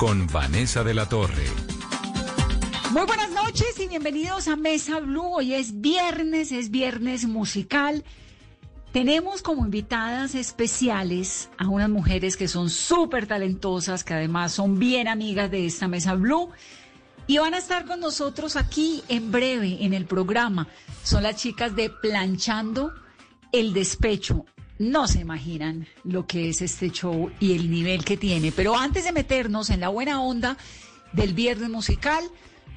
[0.00, 1.44] con Vanessa de la Torre.
[2.90, 5.34] Muy buenas noches y bienvenidos a Mesa Blue.
[5.34, 8.02] Hoy es viernes, es viernes musical.
[8.94, 15.06] Tenemos como invitadas especiales a unas mujeres que son súper talentosas, que además son bien
[15.06, 16.48] amigas de esta Mesa Blue.
[17.26, 20.66] Y van a estar con nosotros aquí en breve en el programa.
[21.04, 22.94] Son las chicas de Planchando
[23.52, 24.46] el Despecho.
[24.80, 28.50] No se imaginan lo que es este show y el nivel que tiene.
[28.50, 30.56] Pero antes de meternos en la buena onda
[31.12, 32.24] del viernes musical,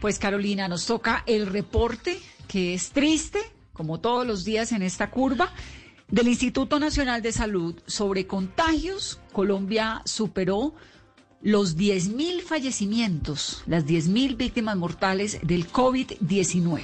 [0.01, 2.19] pues Carolina, nos toca el reporte
[2.49, 3.39] que es triste,
[3.71, 5.53] como todos los días en esta curva,
[6.09, 9.21] del Instituto Nacional de Salud sobre contagios.
[9.31, 10.75] Colombia superó
[11.41, 16.81] los 10.000 fallecimientos, las 10.000 víctimas mortales del COVID-19.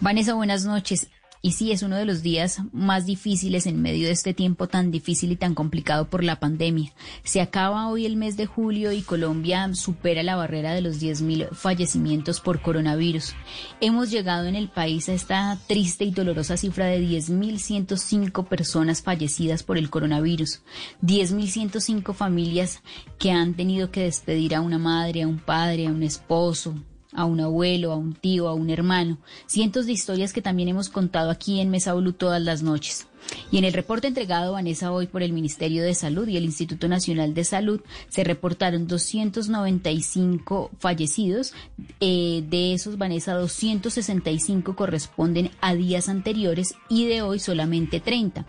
[0.00, 1.08] Vanessa, buenas noches.
[1.46, 4.90] Y sí, es uno de los días más difíciles en medio de este tiempo tan
[4.90, 6.92] difícil y tan complicado por la pandemia.
[7.22, 11.50] Se acaba hoy el mes de julio y Colombia supera la barrera de los 10.000
[11.52, 13.34] fallecimientos por coronavirus.
[13.80, 19.62] Hemos llegado en el país a esta triste y dolorosa cifra de 10.105 personas fallecidas
[19.62, 20.62] por el coronavirus.
[21.02, 22.82] 10.105 familias
[23.20, 26.74] que han tenido que despedir a una madre, a un padre, a un esposo,
[27.16, 29.18] a un abuelo, a un tío, a un hermano.
[29.46, 33.08] Cientos de historias que también hemos contado aquí en Mesa Blue todas las noches.
[33.50, 36.88] Y en el reporte entregado Vanessa hoy por el Ministerio de Salud y el Instituto
[36.88, 41.52] Nacional de Salud se reportaron 295 fallecidos.
[42.00, 48.46] Eh, de esos, Vanessa, 265 corresponden a días anteriores y de hoy solamente 30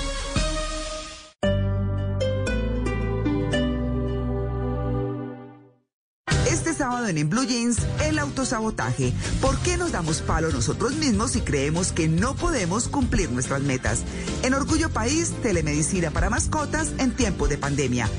[7.11, 9.13] En, en Blue Jeans el autosabotaje.
[9.41, 14.03] ¿Por qué nos damos palo nosotros mismos y creemos que no podemos cumplir nuestras metas?
[14.43, 18.09] En Orgullo País, telemedicina para mascotas en tiempo de pandemia.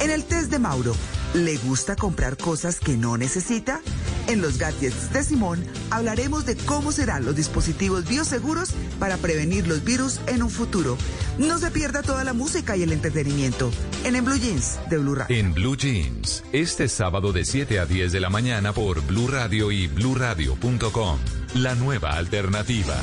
[0.00, 0.94] En el test de Mauro,
[1.34, 3.80] ¿Le gusta comprar cosas que no necesita?
[4.28, 9.82] En los gadgets de Simón hablaremos de cómo serán los dispositivos bioseguros para prevenir los
[9.82, 10.98] virus en un futuro.
[11.38, 13.70] No se pierda toda la música y el entretenimiento
[14.04, 15.34] en En Blue Jeans de Blue Radio.
[15.34, 19.72] En Blue Jeans, este sábado de 7 a 10 de la mañana por Blue Radio
[19.72, 21.18] y bluradio.com.
[21.54, 22.94] La nueva alternativa.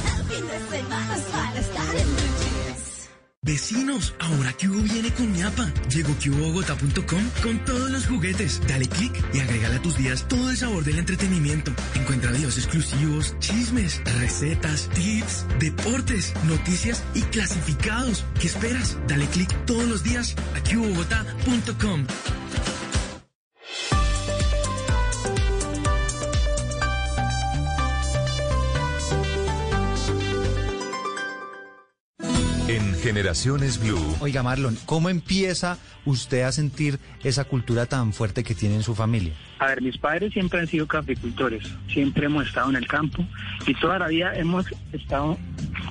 [3.50, 5.74] Vecinos, ahora que viene con ñapa.
[5.90, 8.62] Llegó QBogotá.com con todos los juguetes.
[8.68, 11.72] Dale click y agrégale a tus días todo el sabor del entretenimiento.
[11.96, 18.24] Encuentra videos exclusivos, chismes, recetas, tips, deportes, noticias y clasificados.
[18.40, 19.00] ¿Qué esperas?
[19.08, 22.06] Dale click todos los días a QBogotá.com.
[33.10, 33.98] Generaciones Blue.
[34.20, 38.94] Oiga, Marlon, ¿cómo empieza usted a sentir esa cultura tan fuerte que tiene en su
[38.94, 39.34] familia?
[39.58, 43.26] A ver, mis padres siempre han sido caficultores, siempre hemos estado en el campo
[43.66, 45.40] y toda la vida hemos estado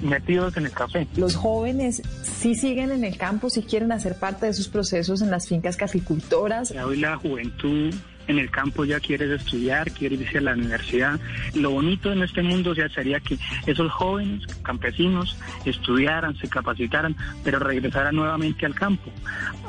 [0.00, 1.09] metidos en el café.
[1.17, 5.32] Los jóvenes sí siguen en el campo, sí quieren hacer parte de esos procesos en
[5.32, 6.70] las fincas caficultoras.
[6.70, 7.93] Hoy la juventud
[8.29, 11.19] en el campo ya quieres estudiar, quieres irse a la universidad.
[11.55, 17.59] Lo bonito en este mundo ya sería que esos jóvenes campesinos estudiaran, se capacitaran, pero
[17.59, 19.11] regresaran nuevamente al campo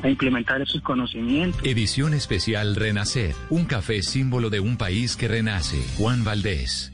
[0.04, 1.62] a implementar esos conocimientos.
[1.64, 3.34] Edición especial Renacer.
[3.50, 5.82] Un café símbolo de un país que renace.
[5.98, 6.94] Juan Valdés.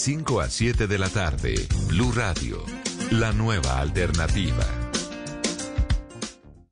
[0.00, 1.54] 5 a 7 de la tarde,
[1.88, 2.64] Blue Radio,
[3.10, 4.64] la nueva alternativa.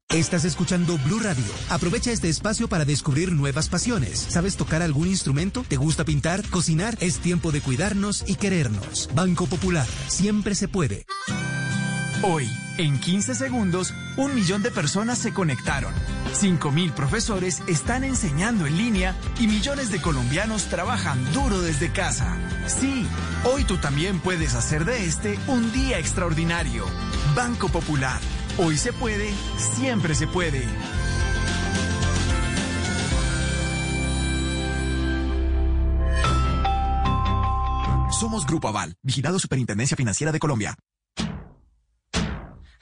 [0.09, 1.45] Estás escuchando Blue Radio.
[1.69, 4.19] Aprovecha este espacio para descubrir nuevas pasiones.
[4.19, 5.63] ¿Sabes tocar algún instrumento?
[5.69, 6.43] ¿Te gusta pintar?
[6.49, 6.97] ¿Cocinar?
[7.01, 9.11] Es tiempo de cuidarnos y querernos.
[9.15, 9.87] Banco Popular.
[10.07, 11.05] Siempre se puede.
[12.23, 12.49] Hoy,
[12.79, 15.93] en 15 segundos, un millón de personas se conectaron.
[16.33, 22.37] 5.000 profesores están enseñando en línea y millones de colombianos trabajan duro desde casa.
[22.67, 23.07] Sí,
[23.45, 26.85] hoy tú también puedes hacer de este un día extraordinario.
[27.35, 28.21] Banco Popular.
[28.59, 30.63] Hoy se puede, siempre se puede.
[38.19, 40.77] Somos Grupo Aval, vigilado Superintendencia Financiera de Colombia.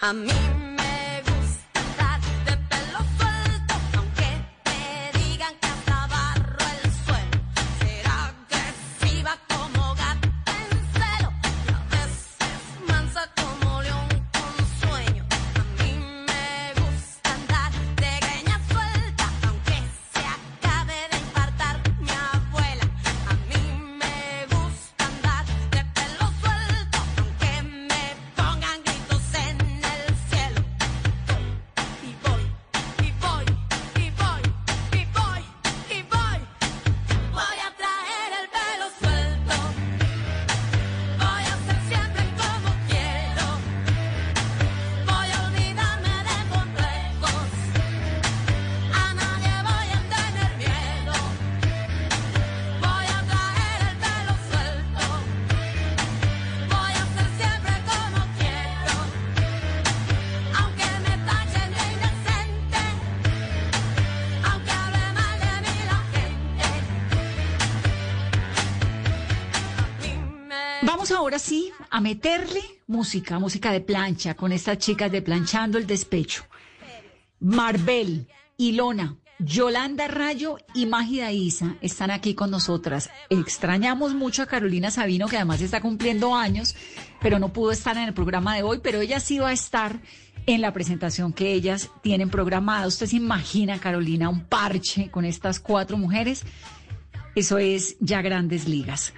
[0.01, 0.29] A mí
[71.37, 76.45] ahora a meterle música, música de plancha, con estas chicas de Planchando el Despecho.
[77.41, 78.27] Marbel,
[78.57, 83.11] Ilona, Yolanda Rayo y Mágida Isa están aquí con nosotras.
[83.29, 86.75] Extrañamos mucho a Carolina Sabino, que además está cumpliendo años,
[87.21, 90.01] pero no pudo estar en el programa de hoy, pero ella sí va a estar
[90.47, 92.87] en la presentación que ellas tienen programada.
[92.87, 96.45] ¿Usted se imagina, Carolina, un parche con estas cuatro mujeres?
[97.35, 99.13] Eso es ya grandes ligas.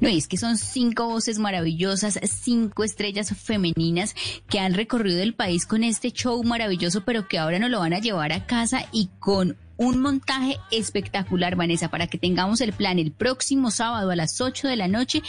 [0.00, 4.14] No, es que son cinco voces maravillosas, cinco estrellas femeninas
[4.48, 7.92] que han recorrido el país con este show maravilloso, pero que ahora nos lo van
[7.92, 12.98] a llevar a casa y con un montaje espectacular, Vanessa, para que tengamos el plan
[12.98, 15.22] el próximo sábado a las 8 de la noche,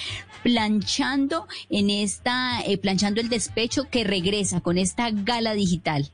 [0.43, 6.09] planchando en esta, eh, planchando el despecho que regresa con esta gala digital.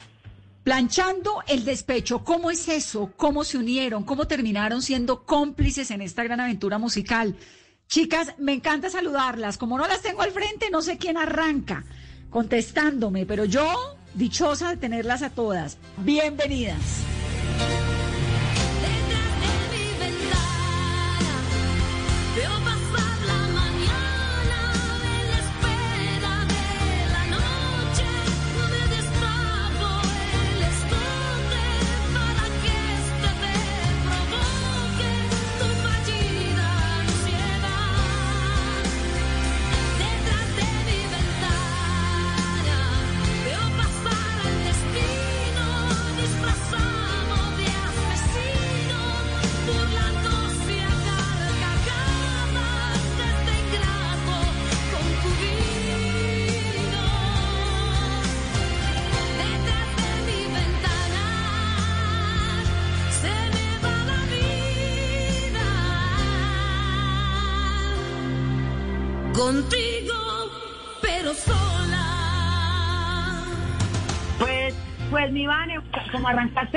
[0.63, 3.11] Planchando el despecho, ¿cómo es eso?
[3.17, 4.03] ¿Cómo se unieron?
[4.03, 7.35] ¿Cómo terminaron siendo cómplices en esta gran aventura musical?
[7.87, 9.57] Chicas, me encanta saludarlas.
[9.57, 11.83] Como no las tengo al frente, no sé quién arranca
[12.33, 15.77] contestándome, pero yo dichosa de tenerlas a todas.
[15.97, 17.03] Bienvenidas.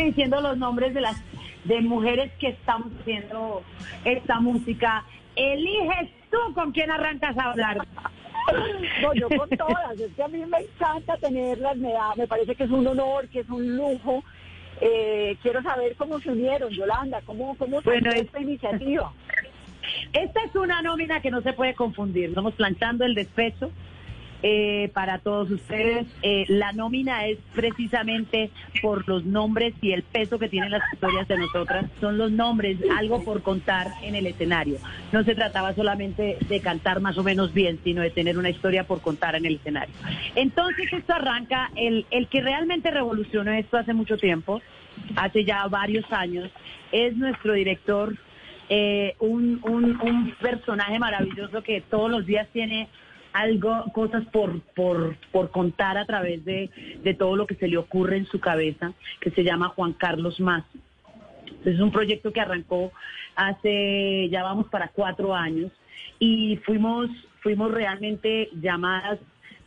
[0.07, 1.17] Diciendo los nombres de las
[1.65, 3.63] de mujeres que estamos haciendo
[4.05, 7.79] esta música, eliges tú con quién arrancas a hablar.
[9.03, 9.99] No, yo con todas.
[9.99, 11.77] Es que a mí me encanta tenerlas.
[11.77, 14.23] Me, da, me parece que es un honor, que es un lujo.
[14.81, 19.13] Eh, quiero saber cómo se unieron, Yolanda, cómo, cómo Bueno, surgió es- esta iniciativa.
[20.13, 22.29] Esta es una nómina que no se puede confundir.
[22.31, 23.71] Estamos planchando el despecho
[24.49, 26.07] eh, para todos ustedes.
[26.23, 28.51] Eh, la nómina es precisamente
[28.81, 31.87] por los nombres y el peso que tienen las historias de nosotras.
[32.01, 34.79] Son los nombres, algo por contar en el escenario.
[35.11, 38.85] No se trataba solamente de cantar más o menos bien, sino de tener una historia
[38.85, 39.93] por contar en el escenario.
[40.37, 44.63] Entonces esto arranca, el, el que realmente revolucionó esto hace mucho tiempo,
[45.17, 46.53] hace ya varios años,
[46.93, 48.15] es nuestro director
[48.69, 52.89] eh, un, un, un personaje maravilloso que todos los días tiene
[53.37, 56.71] algo, cosas por, por, por contar a través de,
[57.03, 60.41] de todo lo que se le ocurre en su cabeza, que se llama Juan Carlos
[60.41, 60.65] Más.
[61.65, 62.93] Es un proyecto que arrancó
[63.35, 65.71] hace, ya vamos para cuatro años,
[66.19, 69.19] y fuimos, fuimos realmente llamadas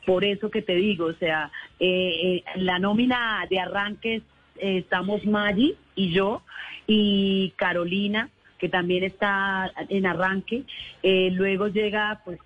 [0.05, 4.23] por eso que te digo, o sea, eh, eh, la nómina de arranques
[4.57, 6.41] eh, estamos Maggi y yo,
[6.88, 10.63] y Carolina, que también está en arranque.
[11.03, 12.39] Eh, luego llega pues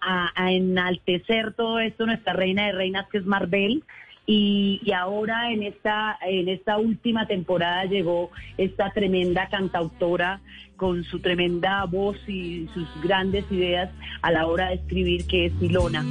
[0.00, 3.84] a, enaltecer todo esto nuestra reina de reinas que es Marvel.
[4.28, 10.40] Y, ahora en esta, en esta última temporada llegó esta tremenda cantautora
[10.76, 13.90] con su tremenda voz y sus grandes ideas
[14.22, 16.00] a la hora de escribir, que es Ilona.
[16.00, 16.06] Hoy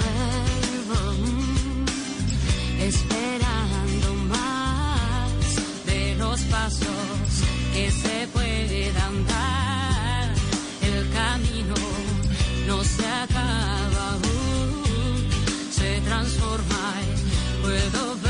[0.00, 9.69] vuelvo mm, esperando más de los pasos que se puedan dar.
[12.70, 15.28] No se acaba aún,
[15.72, 16.92] se transforma
[17.62, 18.29] puedo ver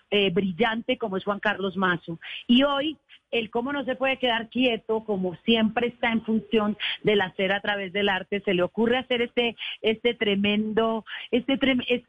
[0.11, 2.19] eh, brillante como es Juan Carlos Mazo.
[2.47, 2.97] Y hoy,
[3.31, 7.61] el cómo no se puede quedar quieto, como siempre está en función del hacer a
[7.61, 11.57] través del arte, se le ocurre hacer este, este tremendo, este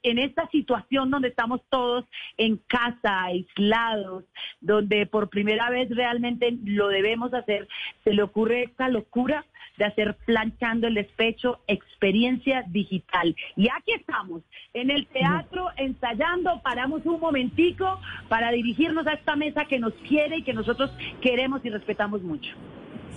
[0.02, 2.04] en esta situación donde estamos todos
[2.36, 4.24] en casa, aislados,
[4.60, 7.68] donde por primera vez realmente lo debemos hacer,
[8.02, 9.46] se le ocurre esta locura
[9.82, 13.34] de hacer planchando el despecho, experiencia digital.
[13.56, 14.42] Y aquí estamos,
[14.74, 17.98] en el teatro, ensayando, paramos un momentico
[18.28, 22.52] para dirigirnos a esta mesa que nos quiere y que nosotros queremos y respetamos mucho.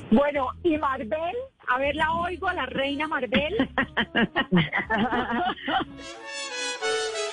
[0.10, 1.36] Bueno, y Marvel,
[1.68, 3.08] a ver, la oigo la reina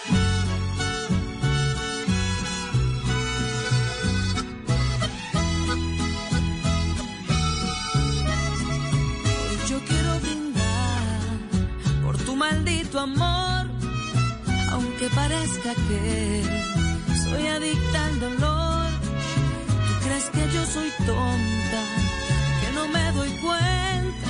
[12.43, 13.65] maldito amor,
[14.73, 16.43] aunque parezca que
[17.23, 18.91] soy adicta al dolor.
[19.87, 21.81] Tú crees que yo soy tonta,
[22.61, 24.29] que no me doy cuenta,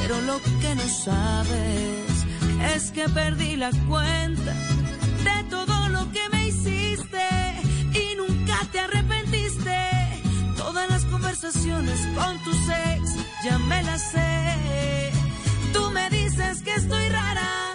[0.00, 2.14] pero lo que no sabes
[2.74, 4.52] es que perdí la cuenta
[5.28, 7.28] de todo lo que me hiciste
[8.02, 9.78] y nunca te arrepentiste.
[10.58, 12.52] Todas las conversaciones con tu
[12.90, 13.04] ex
[13.42, 14.42] ya me las sé
[15.92, 17.71] me dices que estoy rara,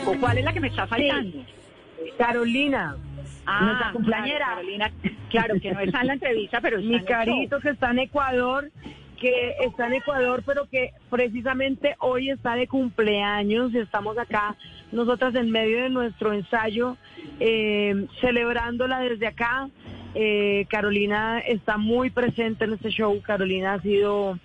[0.00, 0.16] cinco.
[0.20, 1.38] ¿Cuál es la que me está faltando?
[2.18, 2.96] Carolina.
[3.46, 4.38] Ah, nuestra cumpleañera.
[4.38, 4.92] claro, Carolina,
[5.30, 7.62] claro, que no está en la entrevista, pero Mi carito show.
[7.62, 8.70] que está en Ecuador,
[9.18, 14.56] que está en Ecuador, pero que precisamente hoy está de cumpleaños y estamos acá,
[14.92, 16.96] nosotras en medio de nuestro ensayo,
[17.38, 19.68] eh, celebrándola desde acá.
[20.14, 23.20] Eh, Carolina está muy presente en este show.
[23.22, 24.38] Carolina ha sido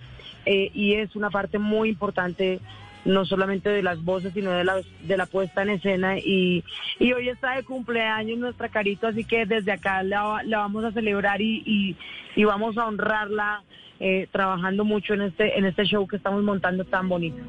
[0.46, 2.60] eh, y es una parte muy importante
[3.06, 6.18] no solamente de las voces, sino de la, de la puesta en escena.
[6.18, 6.62] Y,
[6.98, 10.92] y hoy está de cumpleaños nuestra Carito, así que desde acá la, la vamos a
[10.92, 11.96] celebrar y, y,
[12.34, 13.62] y vamos a honrarla
[14.00, 17.42] eh, trabajando mucho en este, en este show que estamos montando tan bonito.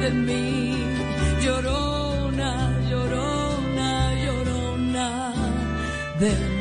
[0.00, 0.84] De mí,
[1.42, 2.03] llorona,
[2.36, 5.32] llorona, llorona,
[6.18, 6.53] de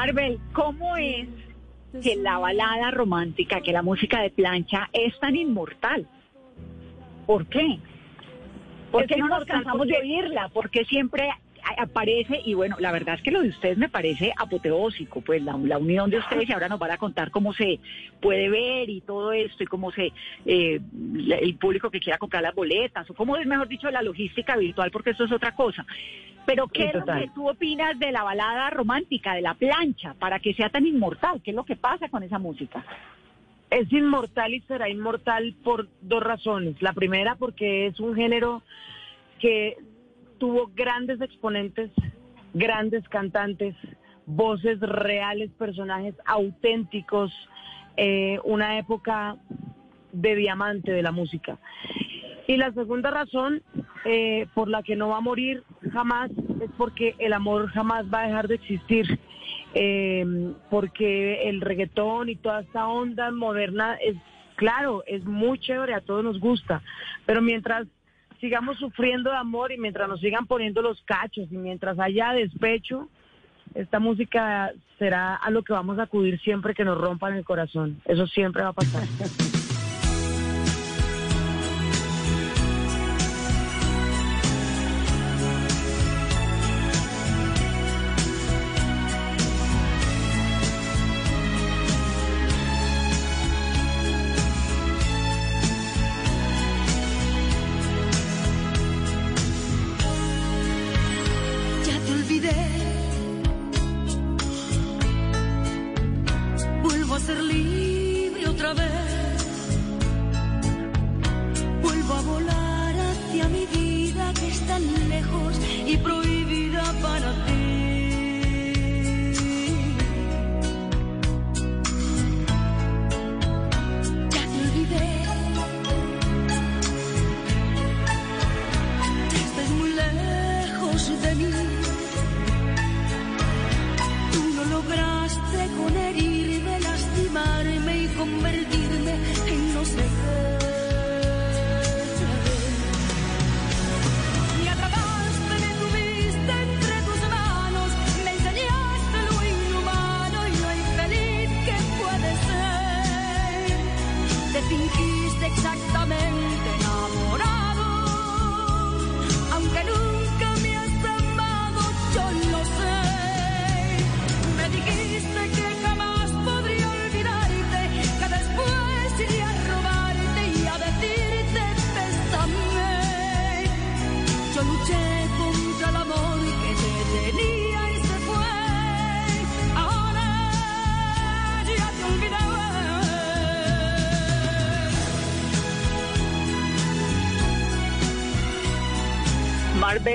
[0.00, 1.28] Marvel, ¿cómo es
[2.02, 6.06] que la balada romántica, que la música de plancha es tan inmortal?
[7.26, 7.78] ¿Por qué?
[8.90, 10.48] ¿Por qué no nos cansamos de oírla?
[10.54, 11.38] Porque siempre a-
[11.78, 15.56] aparece, y bueno, la verdad es que lo de ustedes me parece apoteósico, pues la,
[15.56, 17.80] la unión de ustedes, y ahora nos van a contar cómo se
[18.20, 20.12] puede ver y todo esto, y cómo se,
[20.46, 20.80] eh,
[21.40, 24.90] el público que quiera comprar las boletas, o cómo es, mejor dicho, la logística virtual,
[24.90, 25.86] porque eso es otra cosa.
[26.46, 30.40] Pero ¿qué es lo que tú opinas de la balada romántica, de la plancha, para
[30.40, 31.40] que sea tan inmortal?
[31.42, 32.84] ¿Qué es lo que pasa con esa música?
[33.70, 36.80] Es inmortal y será inmortal por dos razones.
[36.82, 38.62] La primera porque es un género
[39.38, 39.76] que
[40.40, 41.90] tuvo grandes exponentes,
[42.54, 43.76] grandes cantantes,
[44.26, 47.30] voces reales, personajes auténticos,
[47.96, 49.36] eh, una época
[50.12, 51.58] de diamante de la música.
[52.48, 53.62] Y la segunda razón
[54.04, 58.22] eh, por la que no va a morir jamás es porque el amor jamás va
[58.22, 59.20] a dejar de existir.
[59.74, 60.24] Eh,
[60.68, 64.16] porque el reggaetón y toda esta onda moderna es,
[64.56, 66.82] claro, es muy chévere, a todos nos gusta,
[67.24, 67.86] pero mientras
[68.40, 73.08] sigamos sufriendo de amor y mientras nos sigan poniendo los cachos y mientras haya despecho,
[73.74, 78.00] esta música será a lo que vamos a acudir siempre que nos rompan el corazón.
[78.04, 79.04] Eso siempre va a pasar.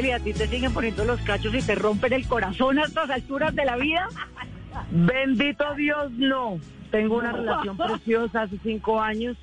[0.04, 3.10] Y a ti te siguen poniendo los cachos y te rompen el corazón a estas
[3.10, 4.10] alturas de la vida.
[4.92, 6.60] Bendito Dios, no.
[6.92, 9.38] Tengo una relación preciosa hace cinco años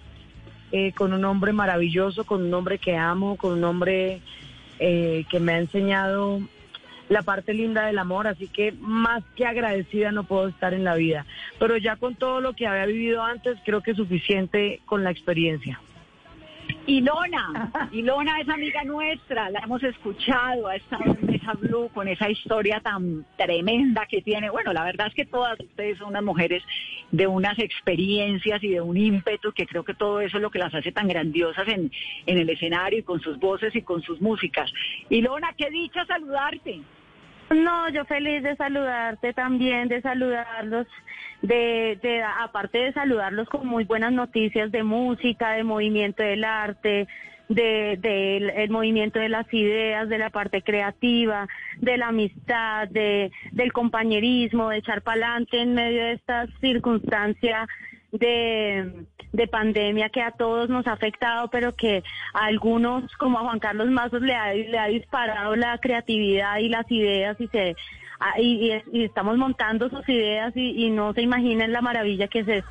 [0.70, 4.20] eh, con un hombre maravilloso, con un hombre que amo, con un hombre
[4.78, 6.40] eh, que me ha enseñado
[7.08, 10.94] la parte linda del amor, así que más que agradecida no puedo estar en la
[10.96, 11.24] vida.
[11.58, 15.10] Pero ya con todo lo que había vivido antes, creo que es suficiente con la
[15.10, 15.80] experiencia.
[16.86, 22.28] Ilona, Ilona es amiga nuestra, la hemos escuchado, ha estado en Mesa Blue con esa
[22.28, 24.50] historia tan tremenda que tiene.
[24.50, 26.62] Bueno, la verdad es que todas ustedes son unas mujeres
[27.12, 30.58] de unas experiencias y de un ímpetu que creo que todo eso es lo que
[30.58, 31.90] las hace tan grandiosas en,
[32.26, 34.72] en el escenario y con sus voces y con sus músicas.
[35.08, 36.80] Ilona, qué dicha saludarte.
[37.50, 40.86] No, yo feliz de saludarte también, de saludarlos,
[41.42, 47.08] de, de aparte de saludarlos con muy buenas noticias de música, de movimiento del arte,
[47.48, 53.30] de, del el movimiento de las ideas, de la parte creativa, de la amistad, de,
[53.50, 57.66] del compañerismo, de echar pa'lante en medio de esta circunstancia
[58.12, 62.02] de, de pandemia que a todos nos ha afectado, pero que
[62.34, 66.68] a algunos, como a Juan Carlos Mazos, le ha, le ha disparado la creatividad y
[66.68, 67.74] las ideas y se
[68.38, 72.40] y, y- y estamos montando sus ideas y, y no se imaginan la maravilla que
[72.40, 72.70] es esto.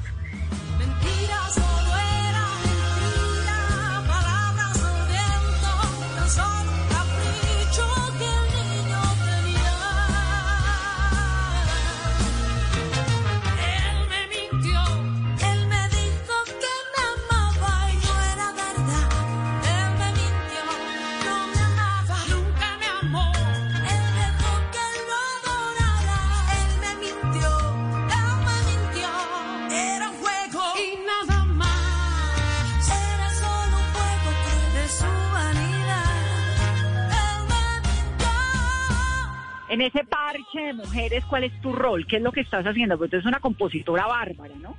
[39.72, 42.06] En ese parche de mujeres, ¿cuál es tu rol?
[42.06, 42.98] ¿Qué es lo que estás haciendo?
[42.98, 44.76] Porque tú eres una compositora bárbara, ¿no?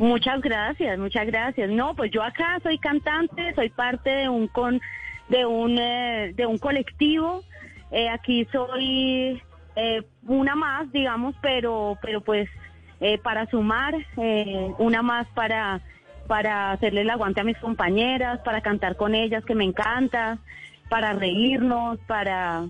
[0.00, 1.70] Muchas gracias, muchas gracias.
[1.70, 4.80] No, pues yo acá soy cantante, soy parte de un con
[5.28, 7.44] de un eh, de un colectivo.
[7.92, 9.40] Eh, aquí soy
[9.76, 12.48] eh, una más, digamos, pero pero pues
[13.00, 13.94] eh, para sumar
[14.78, 15.80] una más para
[16.26, 20.38] para hacerle el aguante a mis compañeras, para cantar con ellas que me encanta,
[20.88, 22.66] para reírnos, para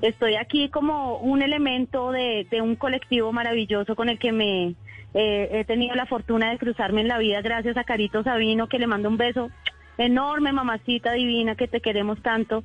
[0.00, 4.74] estoy aquí como un elemento de, un colectivo maravilloso con el que me
[5.14, 8.78] eh, he tenido la fortuna de cruzarme en la vida gracias a Carito Sabino, que
[8.78, 9.50] le mando un beso
[9.98, 12.64] enorme, mamacita divina, que te queremos tanto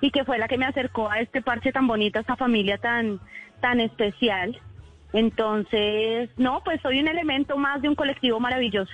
[0.00, 2.78] y que fue la que me acercó a este parche tan bonito, a esta familia
[2.78, 3.20] tan,
[3.60, 4.60] tan especial.
[5.12, 8.92] Entonces, no, pues soy un elemento más de un colectivo maravilloso.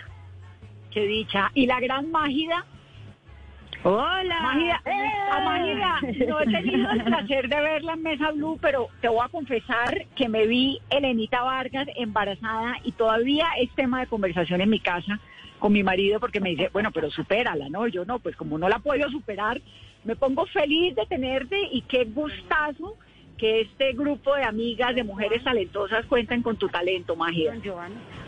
[0.92, 1.50] Qué dicha.
[1.54, 2.64] ¿Y la gran Mágida?
[3.84, 4.40] Hola.
[4.42, 4.82] Mágida,
[5.32, 9.24] a Mágida, no he tenido el placer de verla en Mesa Blue, pero te voy
[9.24, 14.70] a confesar que me vi Elenita Vargas embarazada y todavía es tema de conversación en
[14.70, 15.18] mi casa
[15.58, 17.88] con mi marido porque me dice, bueno, pero supérala, ¿no?
[17.88, 19.60] Yo no, pues como no la puedo superar,
[20.04, 22.96] me pongo feliz de tenerte y qué gustazo
[23.38, 27.54] que este grupo de amigas, de mujeres talentosas cuenten con tu talento, Mágida.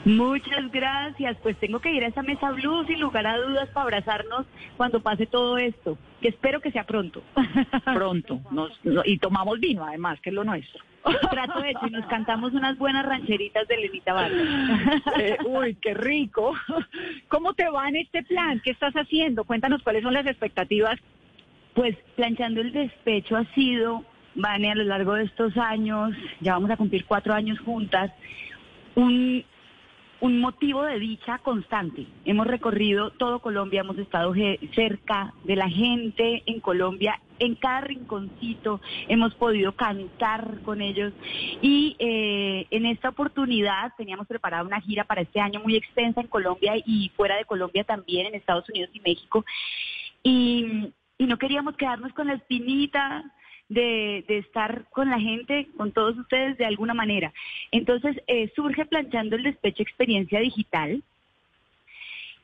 [0.05, 1.37] Muchas gracias.
[1.43, 4.45] Pues tengo que ir a esa mesa blue sin lugar a dudas para abrazarnos
[4.77, 7.23] cuando pase todo esto, que espero que sea pronto.
[7.95, 8.41] Pronto.
[8.51, 10.83] Nos- no- y tomamos vino, además, que es lo nuestro.
[11.31, 15.03] Trato hecho y nos cantamos unas buenas rancheritas de Lenita Vargas.
[15.19, 16.55] Eh, uy, qué rico.
[17.29, 18.61] ¿Cómo te va en este plan?
[18.65, 19.45] ¿Qué estás haciendo?
[19.45, 20.99] Cuéntanos cuáles son las expectativas.
[21.75, 24.03] Pues planchando el despecho ha sido,
[24.35, 28.11] Vane, a lo largo de estos años, ya vamos a cumplir cuatro años juntas,
[28.95, 29.45] un,
[30.21, 32.07] motivo de dicha constante.
[32.25, 34.33] Hemos recorrido todo Colombia, hemos estado
[34.75, 41.13] cerca de la gente en Colombia, en cada rinconcito, hemos podido cantar con ellos
[41.61, 46.29] y eh, en esta oportunidad teníamos preparada una gira para este año muy extensa en
[46.29, 49.45] Colombia y fuera de Colombia también, en Estados Unidos y México.
[50.23, 53.25] Y no queríamos quedarnos con la espinita
[53.69, 57.33] de, de estar con la gente, con todos ustedes de alguna manera.
[57.71, 61.03] Entonces eh, surge planchando el despecho experiencia digital,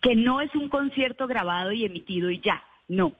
[0.01, 3.13] que no es un concierto grabado y emitido y ya, no,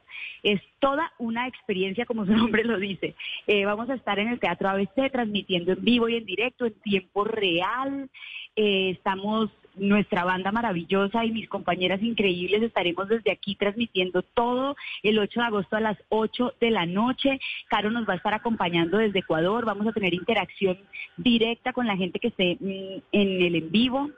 [0.43, 3.15] es toda una experiencia como su nombre lo dice.
[3.47, 6.75] Eh, vamos a estar en el Teatro ABC transmitiendo en vivo y en directo, en
[6.81, 8.11] tiempo real.
[8.57, 15.19] Eh, estamos, nuestra banda maravillosa y mis compañeras increíbles estaremos desde aquí transmitiendo todo el
[15.19, 17.41] 8 de agosto a las 8 de la noche.
[17.69, 19.65] Caro nos va a estar acompañando desde Ecuador.
[19.65, 20.79] Vamos a tener interacción
[21.17, 24.11] directa con la gente que esté mm, en el en vivo.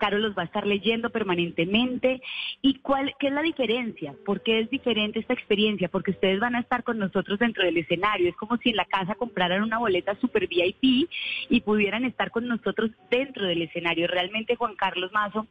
[0.00, 2.20] Carol los va a estar leyendo permanentemente.
[2.60, 4.14] ¿Y cuál qué es la diferencia?
[4.26, 5.88] ¿Por qué es diferente esta experiencia?
[5.88, 8.28] Porque ustedes van a estar con nosotros dentro del escenario.
[8.28, 11.08] Es como si en la casa compraran una boleta super VIP
[11.48, 14.08] y pudieran estar con nosotros dentro del escenario.
[14.08, 15.46] Realmente Juan Carlos Mazo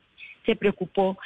[0.45, 1.17] se preocupó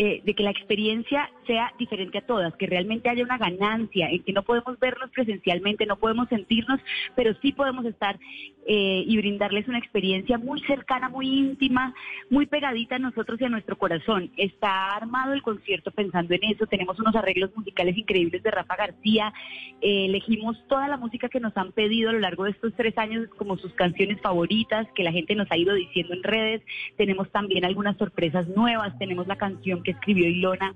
[0.00, 4.22] eh, de que la experiencia sea diferente a todas, que realmente haya una ganancia, en
[4.22, 6.78] que no podemos vernos presencialmente, no podemos sentirnos,
[7.16, 8.16] pero sí podemos estar
[8.64, 11.94] eh, y brindarles una experiencia muy cercana, muy íntima,
[12.30, 14.30] muy pegadita a nosotros y a nuestro corazón.
[14.36, 19.32] Está armado el concierto pensando en eso, tenemos unos arreglos musicales increíbles de Rafa García,
[19.80, 22.96] eh, elegimos toda la música que nos han pedido a lo largo de estos tres
[22.98, 26.62] años como sus canciones favoritas, que la gente nos ha ido diciendo en redes,
[26.96, 30.74] tenemos también algunas sorpresas nuevas, tenemos la canción escribió Ilona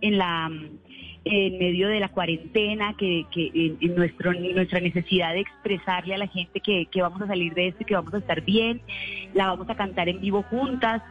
[0.00, 0.50] en la
[1.24, 6.60] en medio de la cuarentena, que, que nuestro, nuestra necesidad de expresarle a la gente
[6.60, 8.82] que, que vamos a salir de esto y que vamos a estar bien,
[9.32, 11.02] la vamos a cantar en vivo juntas.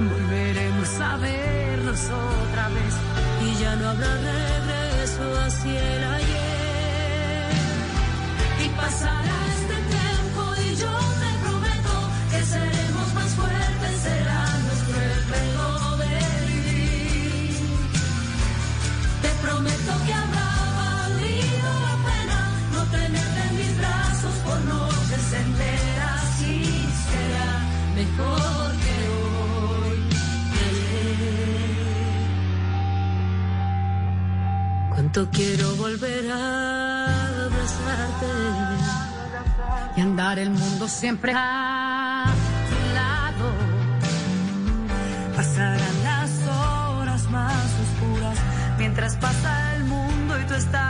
[0.00, 3.00] Volveremos a vernos otra vez
[3.44, 7.46] y ya no habrá regreso hacia el ayer.
[8.64, 9.45] Y pasará
[27.96, 29.36] mejor que hoy.
[35.32, 37.06] Quiero volver a
[37.44, 38.26] abrazarte
[39.96, 42.26] y andar el mundo siempre a
[42.68, 43.50] tu lado.
[45.34, 48.38] Pasarán las horas más oscuras
[48.78, 50.85] mientras pasa el mundo y tú estás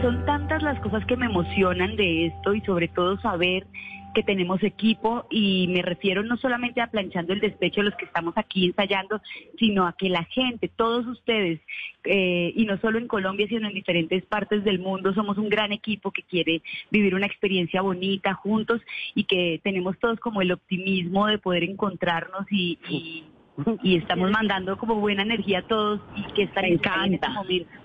[0.00, 3.66] son tantas las cosas que me emocionan de esto y sobre todo saber
[4.14, 8.34] que tenemos equipo y me refiero no solamente a planchando el despecho los que estamos
[8.36, 9.20] aquí ensayando,
[9.58, 11.60] sino a que la gente, todos ustedes,
[12.04, 15.72] eh, y no solo en Colombia, sino en diferentes partes del mundo, somos un gran
[15.72, 18.80] equipo que quiere vivir una experiencia bonita juntos
[19.14, 23.24] y que tenemos todos como el optimismo de poder encontrarnos y, y,
[23.82, 26.74] y estamos mandando como buena energía a todos y que están en
[27.14, 27.81] este momento.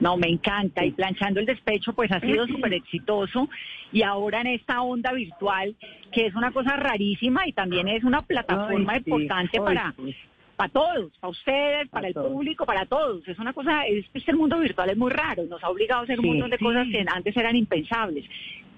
[0.00, 0.84] No, me encanta.
[0.84, 3.48] Y planchando el despecho, pues ha sido súper exitoso.
[3.92, 5.74] Y ahora en esta onda virtual,
[6.12, 9.94] que es una cosa rarísima y también es una plataforma Ay, sí, importante ay, para,
[9.96, 10.14] sí.
[10.56, 12.32] para todos, para ustedes, para el todos.
[12.32, 13.26] público, para todos.
[13.26, 15.44] Es una cosa, es, es el mundo virtual es muy raro.
[15.44, 18.24] Nos ha obligado a hacer un Sí, montón de cosas que antes eran impensables.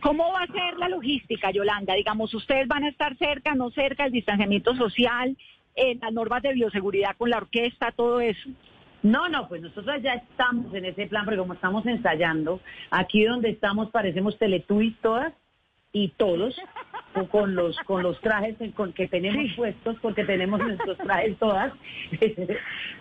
[0.00, 1.94] ¿Cómo va a ser la logística, Yolanda?
[1.94, 5.37] Digamos, ustedes van a estar cerca, no cerca, el distanciamiento social,
[5.74, 8.48] eh, las normas de bioseguridad con la orquesta, todo eso.
[9.03, 13.51] No, no, pues nosotros ya estamos en ese plan, porque como estamos ensayando, aquí donde
[13.51, 15.33] estamos parecemos Teletubbies todas
[15.93, 16.55] y todos,
[17.31, 21.73] con- los con los trajes con que tenemos puestos, porque tenemos nuestros trajes todas,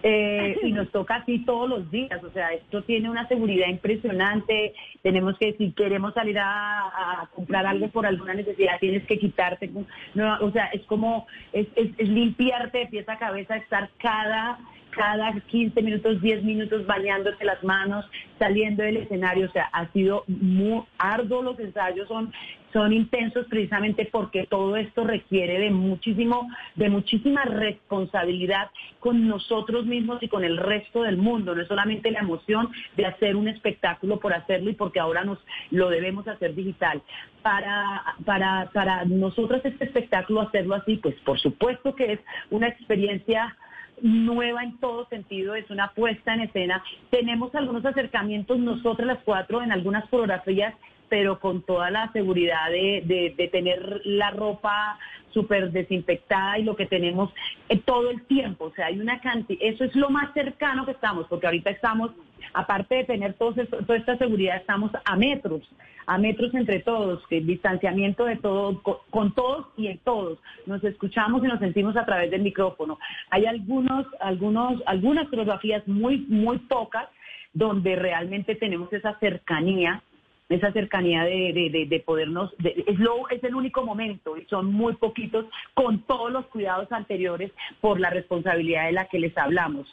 [0.04, 4.74] Eh, y nos toca así todos los días, o sea, esto tiene una seguridad impresionante,
[5.02, 9.70] tenemos que, si queremos salir a, a comprar algo por alguna necesidad, tienes que quitarte,
[10.14, 14.60] no, o sea, es como, es, es, es limpiarte de pies a cabeza, estar cada
[14.98, 18.06] cada 15 minutos, 10 minutos bañándote las manos,
[18.40, 22.34] saliendo del escenario, o sea, ha sido muy arduo los ensayos, son,
[22.74, 30.22] son intensos precisamente porque todo esto requiere de muchísimo, de muchísima responsabilidad con nosotros mismos
[30.22, 34.20] y con el resto del mundo, no es solamente la emoción de hacer un espectáculo
[34.20, 37.02] por hacerlo y porque ahora nos lo debemos hacer digital.
[37.44, 43.56] Para, para, para nosotros este espectáculo hacerlo así, pues por supuesto que es una experiencia
[44.02, 46.84] nueva en todo sentido, es una puesta en escena.
[47.10, 50.74] Tenemos algunos acercamientos nosotras las cuatro en algunas coreografías
[51.10, 54.98] pero con toda la seguridad de, de- tener la ropa
[55.32, 57.32] súper desinfectada y lo que tenemos
[57.70, 58.66] eh, todo el tiempo.
[58.66, 62.12] O sea, hay una cantidad, eso es lo más cercano que estamos, porque ahorita estamos,
[62.54, 65.62] aparte de tener todo esto- toda esta seguridad, estamos a metros,
[66.08, 70.40] a metros entre todos, que el distanciamiento de todo, co- con, todos y en todos.
[70.66, 72.98] Nos escuchamos y nos sentimos a través del micrófono.
[73.30, 77.08] Hay algunos, algunos, algunas coreografías muy, muy pocas
[77.54, 80.02] donde realmente tenemos esa cercanía
[80.50, 84.46] esa cercanía de, de, de- de podernos, de- es, lo, es el único momento y
[84.46, 89.38] son muy poquitos con todos los cuidados anteriores por la responsabilidad de la que les
[89.38, 89.88] hablamos,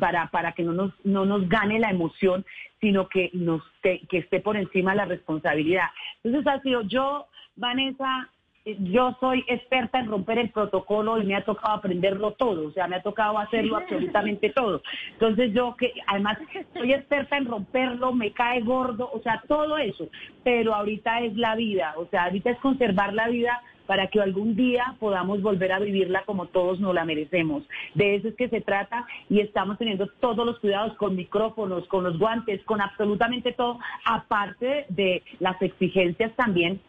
[0.00, 2.44] para, para que no nos, no nos gane la emoción,
[2.80, 5.86] sino que, nos, que, esté por encima la responsabilidad.
[6.24, 8.28] Entonces ha sido yo, Vanessa,
[8.64, 12.86] yo soy experta en romper el protocolo y me ha tocado aprenderlo todo, o sea,
[12.86, 14.82] me ha tocado hacerlo absolutamente todo.
[15.12, 16.38] Entonces yo que además
[16.72, 20.08] soy experta en romperlo, me cae gordo, o sea, todo eso,
[20.44, 24.54] pero ahorita es la vida, o sea, ahorita es conservar la vida para que algún
[24.54, 27.64] día podamos volver a vivirla como todos nos la merecemos.
[27.94, 32.04] De eso es que se trata y estamos teniendo todos los cuidados con micrófonos, con
[32.04, 36.80] los guantes, con absolutamente todo, aparte de las exigencias también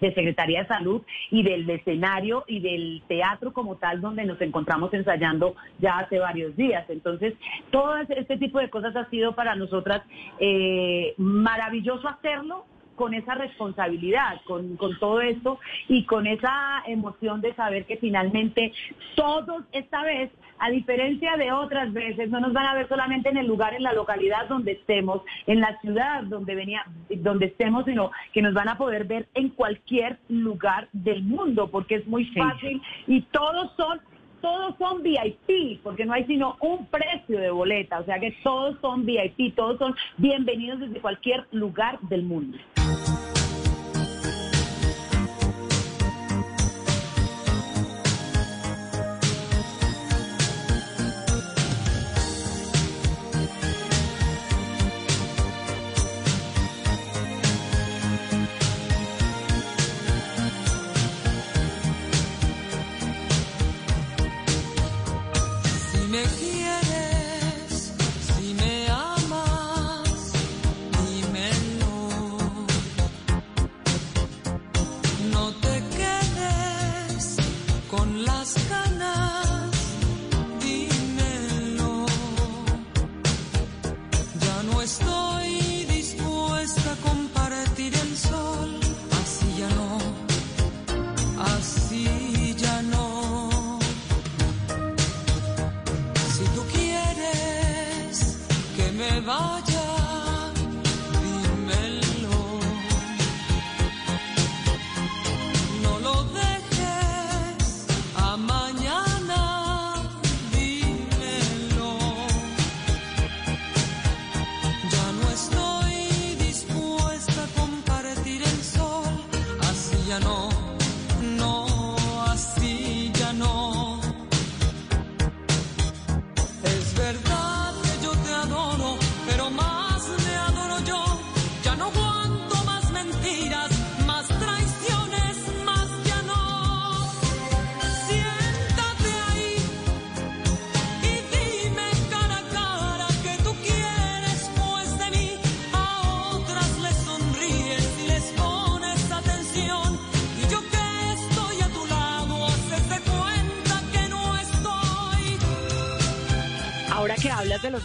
[0.00, 4.92] de Secretaría de Salud y del escenario y del teatro como tal donde nos encontramos
[4.92, 6.84] ensayando ya hace varios días.
[6.88, 7.34] Entonces,
[7.70, 10.02] todo este tipo de cosas ha sido para nosotras
[10.38, 12.64] eh, maravilloso hacerlo
[12.96, 18.72] con esa responsabilidad, con, con todo esto y con esa emoción de saber que finalmente
[19.14, 23.36] todos esta vez, a diferencia de otras veces, no nos van a ver solamente en
[23.36, 28.10] el lugar, en la localidad donde estemos, en la ciudad donde venía, donde estemos, sino
[28.32, 32.80] que nos van a poder ver en cualquier lugar del mundo, porque es muy fácil
[33.06, 34.00] y todos son
[34.40, 38.78] todos son VIP, porque no hay sino un precio de boleta, o sea que todos
[38.80, 42.56] son VIP, todos son bienvenidos desde cualquier lugar del mundo.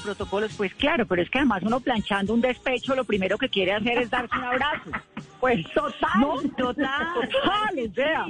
[0.01, 3.73] Protocolos, pues claro, pero es que además uno planchando un despecho, lo primero que quiere
[3.73, 4.91] hacer es darse un abrazo.
[5.39, 8.25] Pues total, No, total, total, o sea,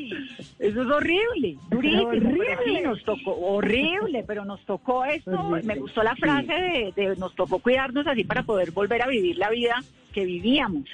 [0.59, 2.57] eso es horrible, durísimo, Horrible.
[2.63, 5.63] sí, nos tocó, horrible, pero nos tocó esto, Horrible.
[5.73, 9.37] me gustó la frase de, de nos tocó cuidarnos así para poder volver a vivir
[9.37, 9.75] la vida
[10.13, 10.85] que vivíamos.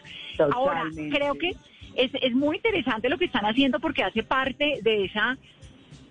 [0.53, 1.51] Ahora, creo que
[1.95, 5.37] es, es muy interesante lo que están haciendo porque hace parte de esa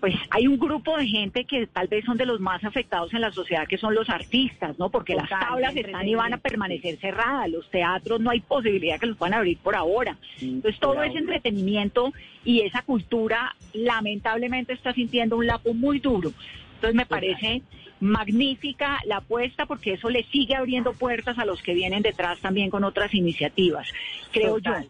[0.07, 3.23] pues hay un grupo de gente que tal vez son de los más afectados en
[3.23, 4.89] la sociedad, que son los artistas, ¿no?
[4.89, 9.01] Porque Total, las tablas están y van a permanecer cerradas, los teatros no hay posibilidad
[9.01, 10.17] que los puedan abrir por ahora.
[10.41, 11.19] Entonces todo ese ahora.
[11.19, 12.13] entretenimiento
[12.45, 16.33] y esa cultura lamentablemente está sintiendo un lapo muy duro.
[16.77, 17.63] Entonces me parece
[17.99, 22.71] magnífica la apuesta porque eso le sigue abriendo puertas a los que vienen detrás también
[22.71, 23.93] con otras iniciativas,
[24.31, 24.85] creo Total.
[24.85, 24.89] yo.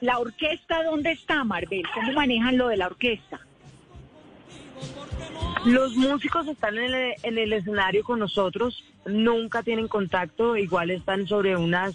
[0.00, 1.82] La orquesta, ¿dónde está, Marvel?
[1.92, 3.40] ¿Cómo manejan lo de la orquesta?
[5.64, 11.26] Los músicos están en el, en el escenario con nosotros, nunca tienen contacto, igual están
[11.26, 11.94] sobre unas,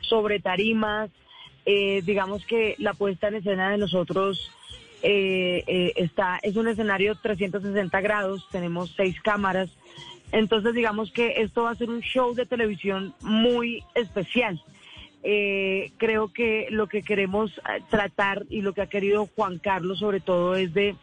[0.00, 1.10] sobre tarimas,
[1.70, 4.50] Eh, digamos que la puesta en escena de nosotros
[5.02, 9.68] eh, eh, está es un escenario 360 grados, tenemos seis cámaras,
[10.32, 14.58] entonces digamos que esto va a ser un show de televisión muy especial.
[15.20, 17.52] Creo que lo que queremos
[17.90, 20.96] tratar y lo que ha querido Juan Carlos sobre todo es de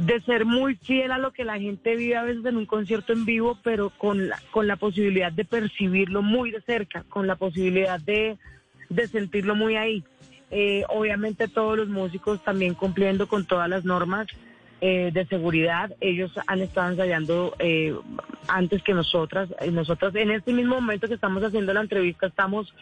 [0.00, 3.12] de ser muy fiel a lo que la gente vive a veces en un concierto
[3.12, 7.36] en vivo, pero con la, con la posibilidad de percibirlo muy de cerca, con la
[7.36, 8.38] posibilidad de,
[8.88, 10.02] de sentirlo muy ahí.
[10.50, 14.26] Eh, obviamente todos los músicos también cumpliendo con todas las normas
[14.80, 15.94] eh, de seguridad.
[16.00, 17.94] Ellos han estado ensayando eh,
[18.48, 19.50] antes que nosotras.
[19.70, 22.74] Nosotras en este mismo momento que estamos haciendo la entrevista estamos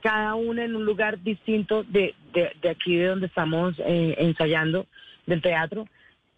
[0.00, 4.86] cada una en un lugar distinto de, de, de aquí de donde estamos eh, ensayando
[5.26, 5.86] del teatro.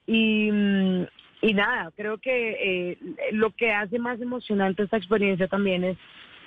[0.07, 1.07] Y, mm,
[1.43, 2.99] y nada, creo que eh,
[3.33, 5.99] lo que hace más emocionante esta experiencia también es,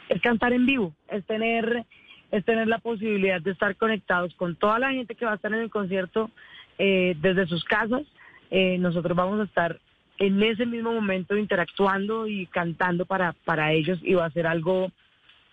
[0.09, 1.85] es cantar en vivo, es tener,
[2.31, 5.53] es tener la posibilidad de estar conectados con toda la gente que va a estar
[5.53, 6.31] en el concierto
[6.79, 8.03] eh, desde sus casas.
[8.49, 9.79] Eh, nosotros vamos a estar
[10.19, 14.91] en ese mismo momento interactuando y cantando para, para ellos y va a ser algo,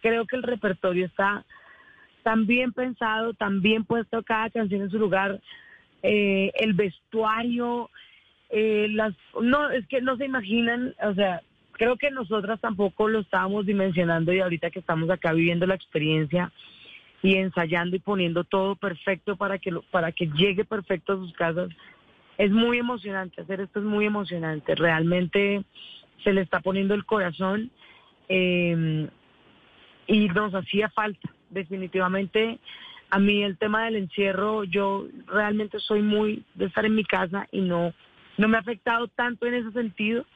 [0.01, 1.45] creo que el repertorio está
[2.23, 5.41] tan bien pensado, tan bien puesto cada canción en su lugar,
[6.07, 7.91] eh, el vestuario,
[8.51, 11.41] eh, las, no, es que no se imaginan, o sea,
[11.73, 16.53] creo que nosotras tampoco lo estábamos dimensionando y ahorita que estamos acá viviendo la experiencia
[17.23, 21.33] y ensayando y poniendo todo perfecto para que lo- para que llegue perfecto a sus
[21.33, 21.71] casas,
[22.37, 25.65] es muy emocionante, hacer esto es muy emocionante, realmente
[26.23, 27.71] se le está poniendo el corazón
[28.29, 29.09] eh,
[30.07, 32.59] y nos hacía falta, definitivamente.
[33.15, 37.47] A mí el tema del encierro, yo realmente soy muy de estar en mi casa
[37.53, 37.95] y no,
[38.37, 40.27] no me ha afectado tanto en ese sentido,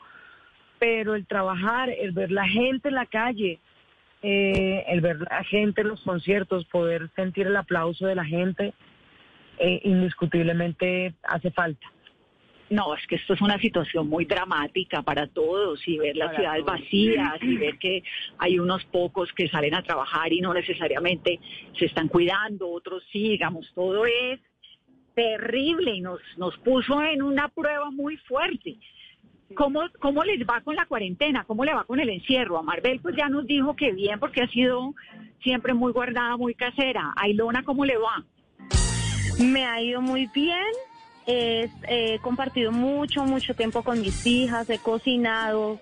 [0.79, 3.59] pero el trabajar, el ver la gente en la calle,
[4.22, 8.72] eh, el ver la gente en los conciertos, poder sentir el aplauso de la gente,
[9.59, 11.85] eh, indiscutiblemente hace falta.
[12.71, 16.64] No, es que esto es una situación muy dramática para todos y ver las ciudades
[16.64, 16.81] todos.
[16.81, 18.03] vacías y ver que
[18.39, 21.41] hay unos pocos que salen a trabajar y no necesariamente
[21.79, 24.41] se están cuidando, otros sí, digamos, todo es
[25.14, 28.77] terrible y nos, nos puso en una prueba muy fuerte.
[29.55, 31.45] ¿Cómo, ¿Cómo les va con la cuarentena?
[31.45, 32.59] ¿Cómo le va con el encierro?
[32.59, 34.95] A Marvel pues ya nos dijo que bien porque ha sido
[35.43, 37.14] siempre muy guardada, muy casera.
[37.16, 38.25] A Ilona, ¿cómo le va?
[39.41, 40.66] Me ha ido muy bien.
[41.31, 44.68] He compartido mucho, mucho tiempo con mis hijas.
[44.70, 45.79] He cocinado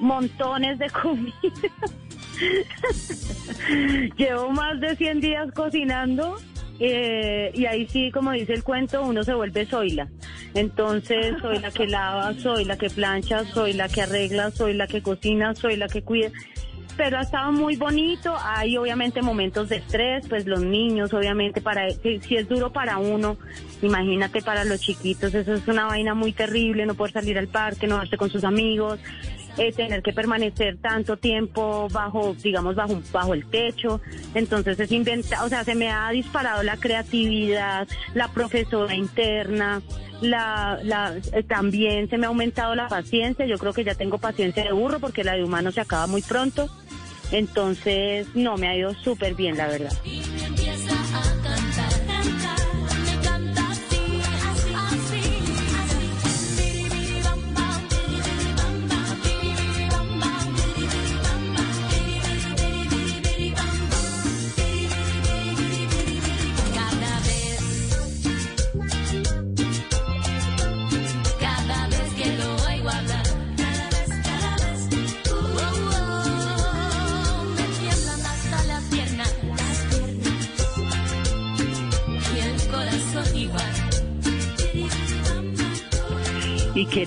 [0.00, 1.32] montones de comida.
[4.16, 6.36] Llevo más de 100 días cocinando.
[6.78, 10.08] eh, y ahí sí, como dice el cuento, uno se vuelve Zoila.
[10.54, 14.86] Entonces, soy la que lava, soy la que plancha, soy la que arregla, soy la
[14.86, 16.30] que cocina, soy la que cuida
[16.96, 18.34] pero ha estado muy bonito.
[18.42, 22.98] Hay obviamente momentos de estrés, pues los niños, obviamente, para si, si es duro para
[22.98, 23.36] uno,
[23.82, 27.86] imagínate para los chiquitos, eso es una vaina muy terrible, no poder salir al parque,
[27.86, 28.98] no verse con sus amigos,
[29.58, 34.00] eh, tener que permanecer tanto tiempo bajo, digamos, bajo, bajo el techo.
[34.34, 39.82] Entonces es inventa, o sea, se me ha disparado la creatividad, la profesora interna.
[40.22, 43.46] La, la, eh, también se me ha aumentado la paciencia.
[43.46, 46.22] Yo creo que ya tengo paciencia de burro porque la de humano se acaba muy
[46.22, 46.68] pronto.
[47.32, 49.92] Entonces, no, me ha ido súper bien, la verdad.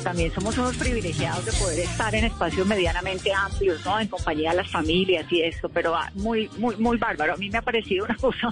[0.03, 3.99] También somos unos privilegiados de poder estar en espacios medianamente amplios, ¿no?
[3.99, 7.33] En compañía de las familias y eso, pero ah, muy, muy, muy bárbaro.
[7.33, 8.49] A mí me ha parecido una cosa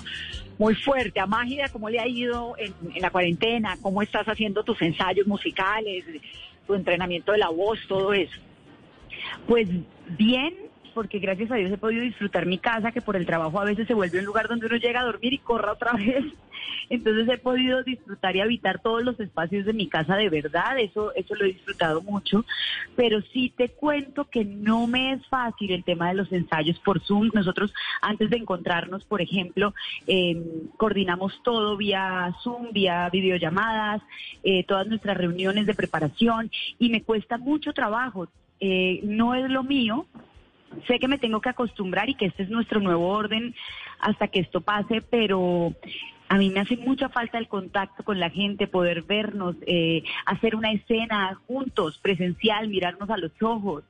[0.58, 1.20] muy fuerte.
[1.20, 3.78] A Mágida, ¿cómo le ha ido en, en la cuarentena?
[3.82, 6.06] ¿Cómo estás haciendo tus ensayos musicales,
[6.66, 8.38] tu entrenamiento de la voz, todo eso?
[9.48, 9.68] Pues
[10.18, 10.54] bien,
[10.94, 13.88] porque gracias a Dios he podido disfrutar mi casa, que por el trabajo a veces
[13.88, 16.26] se vuelve un lugar donde uno llega a dormir y corra otra vez.
[16.90, 21.14] Entonces he podido disfrutar y habitar todos los espacios de mi casa de verdad, eso,
[21.16, 22.46] eso lo he disfrutado mucho.
[22.96, 27.02] Pero sí te cuento que no me es fácil el tema de los ensayos por
[27.02, 27.30] Zoom.
[27.34, 29.74] Nosotros antes de encontrarnos, por ejemplo,
[30.08, 30.42] eh,
[30.78, 34.02] coordinamos todo vía Zoom, vía videollamadas,
[34.44, 36.50] eh, todas nuestras reuniones de preparación
[36.80, 38.28] y me cuesta mucho trabajo.
[38.60, 40.08] Eh, no es lo mío,
[40.88, 43.54] sé que me tengo que acostumbrar y que este es nuestro nuevo orden
[44.00, 45.74] hasta que esto pase, pero
[46.30, 50.56] a mí me hace mucha falta el contacto con la gente, poder vernos, eh, hacer
[50.56, 53.84] una escena juntos, presencial, mirarnos a los ojos,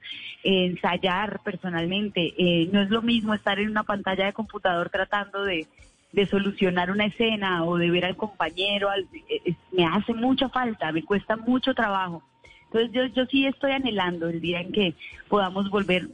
[0.44, 2.34] eh, ensayar personalmente.
[2.38, 5.68] Eh, no es lo mismo estar en una pantalla de computador tratando de,
[6.12, 8.90] de solucionar una escena o de ver al compañero.
[8.90, 12.22] al- eh, eh, me hace mucha falta, me cuesta mucho trabajo.
[12.66, 14.94] Entonces yo, yo sí estoy anhelando el día en que
[15.30, 16.08] podamos volver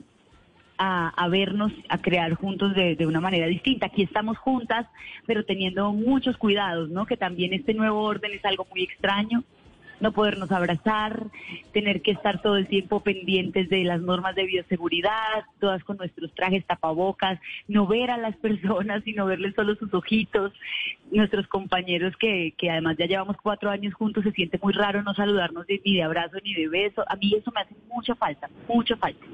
[0.77, 3.87] a, a vernos, a crear juntos de, una manera distinta.
[3.87, 4.87] Aquí estamos juntas,
[5.25, 7.05] pero teniendo muchos cuidados, ¿no?
[7.05, 9.43] Que también este nuevo orden es algo muy extraño.
[9.99, 11.27] No podernos abrazar,
[11.71, 16.33] tener que estar todo el tiempo pendientes de las normas de bioseguridad, todas con nuestros
[16.33, 20.51] trajes tapabocas, no ver a las personas, sino verles solo sus ojitos.
[21.11, 25.13] Nuestros compañeros que, que además ya llevamos cuatro años juntos, se siente muy raro no
[25.13, 27.05] saludarnos de- ni de abrazo ni de beso.
[27.07, 29.25] A mí eso me hace mucha falta, mucha falta.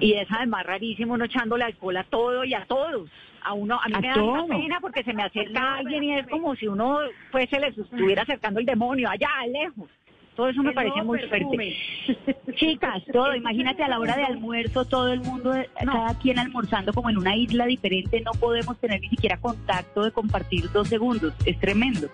[0.00, 3.08] Y es además rarísimo uno echándole alcohol a todo y a todos.
[3.42, 6.14] A uno, a mí A me da mucha pena porque se me acerca alguien y
[6.18, 6.98] es como si uno
[7.30, 9.88] pues se les estuviera acercando el demonio allá lejos.
[10.34, 11.74] Todo eso me El parece muy perfume.
[12.06, 12.52] fuerte.
[12.56, 16.92] Chicas, todo, imagínate a la hora de almuerzo, todo el mundo, eh, cada quien almorzando
[16.92, 21.32] como en una isla diferente, no podemos tener ni siquiera contacto de compartir dos segundos,
[21.46, 22.08] es tremendo.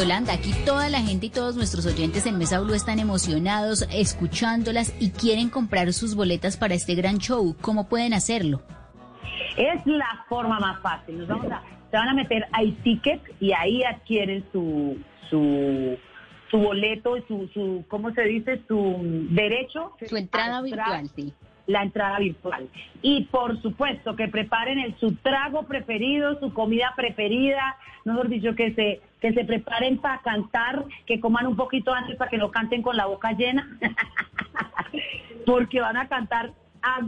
[0.00, 4.94] Yolanda, aquí toda la gente y todos nuestros oyentes en Mesa Blue están emocionados, escuchándolas
[4.98, 7.54] y quieren comprar sus boletas para este gran show.
[7.60, 8.62] ¿Cómo pueden hacerlo?
[9.58, 11.18] Es la forma más fácil.
[11.18, 14.96] Nos vamos a, se van a meter a iTicket y ahí adquieren su,
[15.28, 15.98] su,
[16.50, 18.62] su boleto, su, su, ¿cómo se dice?
[18.66, 19.92] Su derecho.
[20.08, 21.34] Su entrada virtual, sí.
[21.66, 22.70] La entrada virtual.
[23.02, 27.76] Y por supuesto que preparen el, su trago preferido, su comida preferida,
[28.06, 32.30] mejor dicho, que se, que se preparen para cantar, que coman un poquito antes para
[32.30, 33.68] que no canten con la boca llena,
[35.46, 36.52] porque van a cantar
[36.82, 37.00] a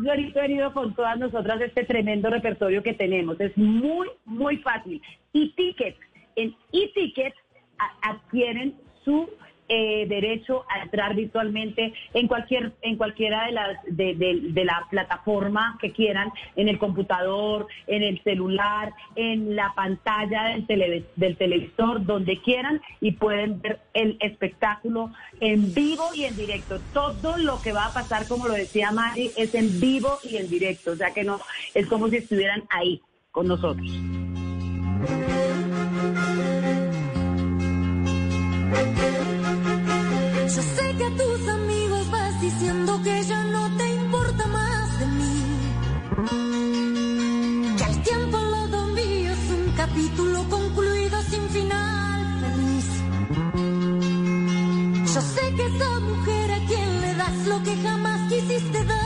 [0.43, 3.41] herido con todas nosotras este tremendo repertorio que tenemos.
[3.41, 5.01] Es muy, muy fácil.
[5.33, 5.99] Y tickets,
[6.37, 7.35] en e-ticket
[7.79, 9.29] a- adquieren su
[9.69, 15.79] eh, derecho a entrar virtualmente en cualquier en cualquiera de las de, de- la plataforma
[15.81, 22.05] que quieran, en el computador, en el celular, en la pantalla del, tele- del televisor,
[22.05, 25.11] donde quieran y pueden ver el espectáculo
[25.41, 26.81] en vivo y en directo.
[26.93, 30.49] Todo lo que va a pasar, como lo decía Mari, es en vivo y en
[30.49, 31.41] directo, o sea que no
[31.75, 33.01] es como si estuvieran ahí
[33.31, 33.89] con nosotros.
[40.55, 45.07] Yo sé que a tus amigos vas diciendo que ya no te importa más de
[45.07, 45.35] mí.
[47.79, 52.89] Que el tiempo lado mío es un capítulo concluido sin final feliz.
[55.15, 59.02] Yo sé que esa mujer a quien le das lo que jamás quisiste darme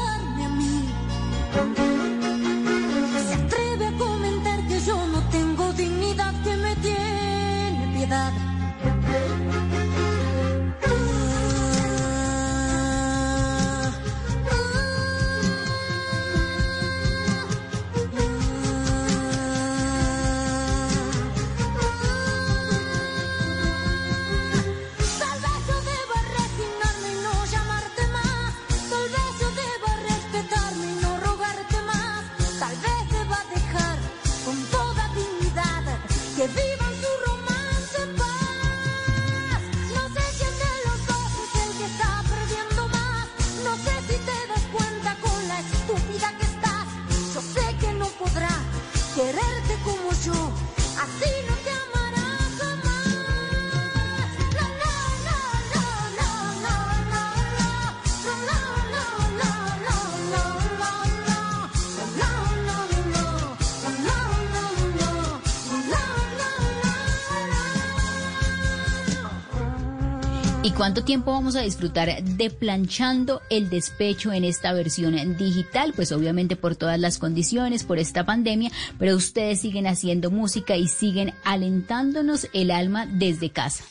[70.86, 75.92] cuánto tiempo vamos a disfrutar de planchando el despecho en esta versión digital?
[75.96, 80.86] Pues obviamente por todas las condiciones, por esta pandemia, pero ustedes siguen haciendo música y
[80.86, 83.82] siguen alentándonos el alma desde casa.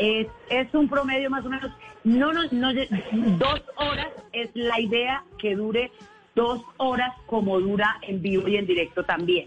[0.00, 1.70] Es, es un promedio más o menos,
[2.02, 5.92] no, no, no, dos horas es la idea que dure
[6.34, 9.46] dos horas como dura en vivo y en directo también.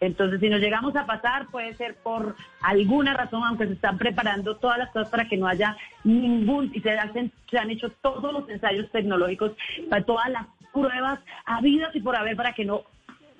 [0.00, 4.56] Entonces, si nos llegamos a pasar, puede ser por alguna razón, aunque se están preparando
[4.56, 8.32] todas las cosas para que no haya ningún, y se, hacen, se han hecho todos
[8.32, 9.52] los ensayos tecnológicos,
[9.88, 12.82] para todas las pruebas habidas y por haber para que no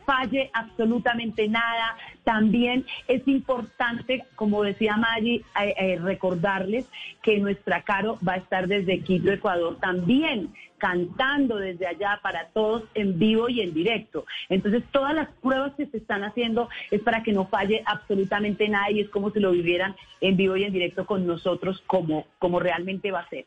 [0.05, 1.96] falle absolutamente nada.
[2.24, 6.88] También es importante, como decía Maggie, eh, eh, recordarles
[7.22, 12.82] que nuestra Caro va a estar desde Quito, Ecuador, también cantando desde allá para todos
[12.94, 14.26] en vivo y en directo.
[14.50, 18.90] Entonces, todas las pruebas que se están haciendo es para que no falle absolutamente nada
[18.90, 22.61] y es como si lo vivieran en vivo y en directo con nosotros como, como
[22.61, 23.46] realmente va a ser.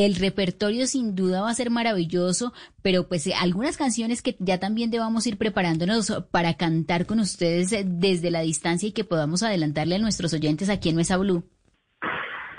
[0.00, 4.58] El repertorio sin duda va a ser maravilloso, pero pues eh, algunas canciones que ya
[4.58, 9.42] también debamos ir preparándonos para cantar con ustedes eh, desde la distancia y que podamos
[9.42, 11.44] adelantarle a nuestros oyentes aquí en Mesa Blue.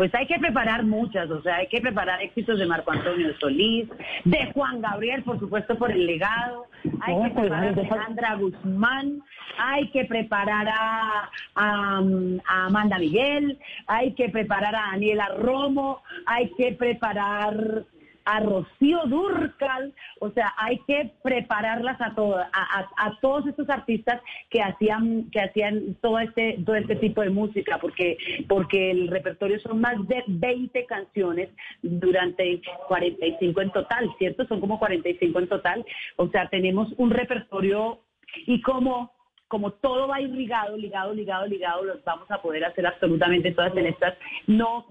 [0.01, 3.87] Pues hay que preparar muchas, o sea, hay que preparar éxitos de Marco Antonio Solís,
[4.25, 6.65] de Juan Gabriel, por supuesto, por el legado,
[7.01, 9.21] hay que preparar a Alejandra Guzmán,
[9.59, 12.01] hay que preparar a, a,
[12.47, 17.83] a Amanda Miguel, hay que preparar a Daniela Romo, hay que preparar
[18.25, 24.21] a Rocío Durcal, o sea, hay que prepararlas a todas, a, a- todos estos artistas
[24.49, 28.17] que hacían, que hacían todo este, todo este tipo de música, porque,
[28.47, 31.49] porque el repertorio son más de 20 canciones
[31.81, 34.45] durante 45 en total, ¿cierto?
[34.47, 35.85] Son como 45 en total,
[36.17, 37.99] o sea, tenemos un repertorio
[38.47, 39.11] y como
[39.51, 43.87] como todo va irrigado, ligado, ligado, ligado, los vamos a poder hacer absolutamente todas en
[43.87, 44.17] estas.
[44.47, 44.87] No,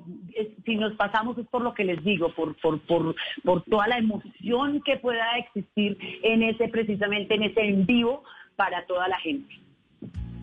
[0.66, 3.96] si nos pasamos es por lo que les digo, por, por, por, por toda la
[3.96, 8.22] emoción que pueda existir en ese, precisamente en ese en vivo
[8.54, 9.69] para toda la gente.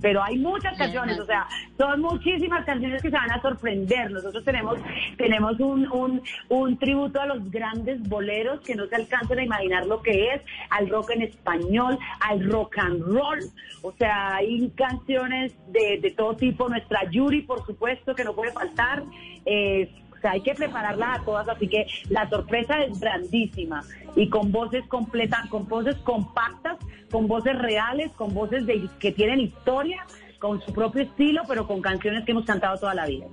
[0.02, 4.12] Pero hay muchas canciones, o sea, son muchísimas canciones que se van a sorprender.
[4.12, 4.78] Nosotros tenemos,
[5.18, 9.86] tenemos un, un, un tributo a los grandes boleros que no se alcanzan a imaginar
[9.86, 13.39] lo que es, al rock en español, al rock and roll.
[13.82, 16.70] O sea, hay canciones de, de todo tipo.
[16.70, 19.04] Nuestra Yuri, por supuesto, que no puede faltar.
[19.45, 23.84] Eh, o sea, hay que prepararlas a todas, así que la sorpresa es grandísima.
[24.15, 26.78] Y con voces completas, con voces compactas,
[27.11, 28.63] con voces reales, con voces
[28.99, 30.05] que tienen historia,
[30.39, 33.28] con su propio estilo, pero con canciones que hemos cantado toda la vida.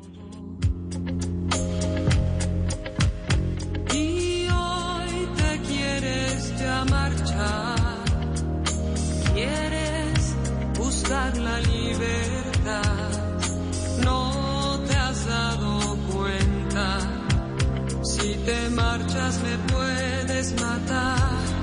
[3.95, 6.55] Y hoy te quieres
[6.91, 8.05] marchar,
[9.33, 10.37] quieres
[10.79, 13.11] buscar la libertad,
[14.05, 15.84] no te has dado
[18.03, 21.54] si te marchas me puedes matar.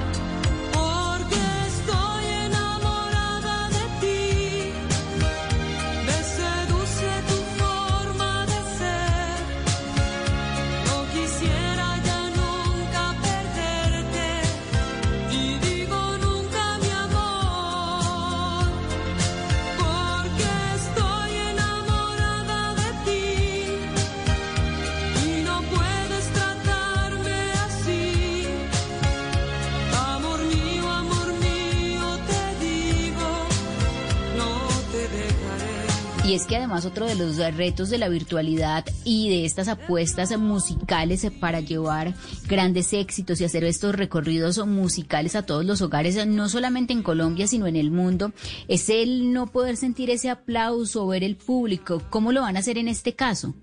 [36.31, 40.31] Y es que además otro de los retos de la virtualidad y de estas apuestas
[40.39, 42.13] musicales para llevar
[42.47, 47.47] grandes éxitos y hacer estos recorridos musicales a todos los hogares, no solamente en Colombia,
[47.47, 48.31] sino en el mundo,
[48.69, 52.01] es el no poder sentir ese aplauso, ver el público.
[52.09, 53.53] ¿Cómo lo van a hacer en este caso?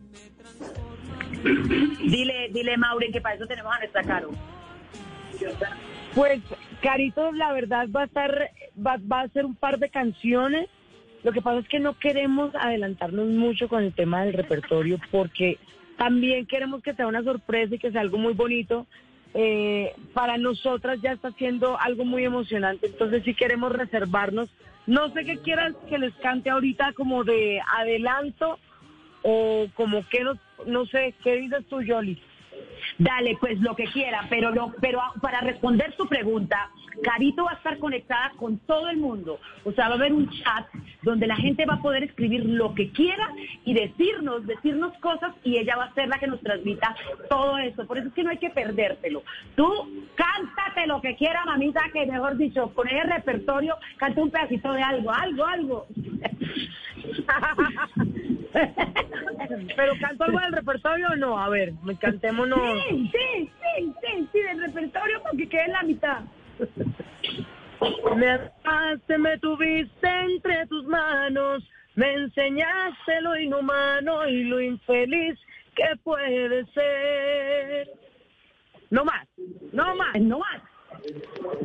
[1.42, 4.30] Dile, dile, Maureen, que para eso tenemos a nuestra Caro.
[6.14, 6.42] Pues,
[6.82, 10.68] Carito, la verdad va a estar, va, va a ser un par de canciones.
[11.24, 15.58] Lo que pasa es que no queremos adelantarnos mucho con el tema del repertorio porque
[15.96, 18.86] también queremos que sea una sorpresa y que sea algo muy bonito.
[19.34, 24.48] Eh, para nosotras ya está siendo algo muy emocionante, entonces sí queremos reservarnos.
[24.86, 28.58] No sé qué quieran que les cante ahorita como de adelanto
[29.22, 32.18] o como que no, no sé, ¿qué dices tú, Yoli?
[32.98, 36.70] Dale, pues lo que quiera, pero pero para responder tu pregunta,
[37.02, 39.38] Carito va a estar conectada con todo el mundo.
[39.64, 40.66] O sea, va a haber un chat
[41.02, 43.30] donde la gente va a poder escribir lo que quiera
[43.64, 46.94] y decirnos, decirnos cosas y ella va a ser la que nos transmita
[47.28, 47.86] todo eso.
[47.86, 49.22] Por eso es que no hay que perdértelo.
[49.54, 49.68] Tú
[50.14, 54.82] cántate lo que quiera, mamita, que mejor dicho, con ese repertorio, canta un pedacito de
[54.82, 55.86] algo, algo, algo.
[59.76, 61.38] ¿Pero canto algo del repertorio o no?
[61.38, 62.82] A ver, me cantémonos.
[62.88, 66.20] Sí, sí, sí, sí, sí, del repertorio porque quede en la mitad.
[68.16, 71.62] Me amaste, me tuviste entre tus manos,
[71.94, 75.38] me enseñaste lo inhumano y lo infeliz
[75.74, 77.88] que puede ser.
[78.90, 79.28] No más,
[79.72, 80.20] no más.
[80.20, 80.62] No más.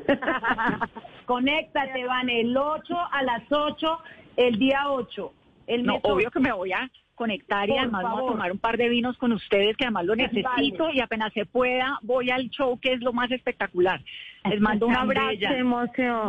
[1.26, 4.00] Conéctate, van el 8 a las 8,
[4.38, 5.34] el día 8.
[5.68, 8.32] El No, mes obvio que me voy a conectar y Por además vamos a favor.
[8.34, 10.30] tomar un par de vinos con ustedes que además lo Vale.
[10.34, 14.02] necesito y apenas se pueda voy al show que es lo más espectacular.
[14.50, 15.32] Les mando un abrazo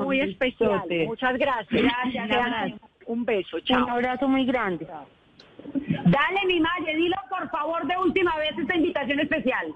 [0.04, 0.82] muy especial.
[1.06, 1.82] Muchas gracias.
[1.82, 2.80] Gracias, Un gracias.
[3.06, 3.60] Un beso.
[3.60, 3.84] Chao.
[3.84, 4.86] Un abrazo muy grande.
[4.86, 9.72] Dale, mi madre, dilo por favor de última vez esta invitación especial.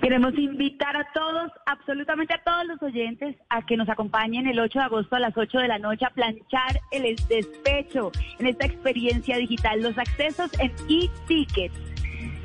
[0.00, 4.78] Queremos invitar a todos, absolutamente a todos los oyentes, a que nos acompañen el 8
[4.80, 9.36] de agosto a las 8 de la noche a planchar el despecho en esta experiencia
[9.36, 9.80] digital.
[9.80, 11.74] Los accesos en e-tickets.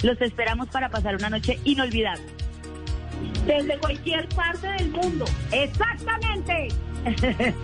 [0.04, 2.26] Los esperamos para pasar una noche inolvidable.
[3.48, 5.26] Desde cualquier parte del mundo.
[5.52, 6.68] Exactamente.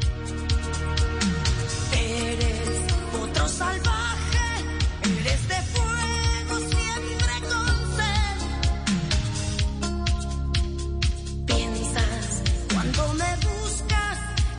[1.93, 2.87] Eres
[3.21, 4.02] otro salvaje,